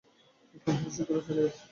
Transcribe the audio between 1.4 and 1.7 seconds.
আয়।